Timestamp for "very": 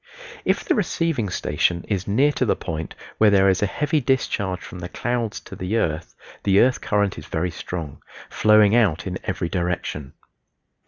7.27-7.51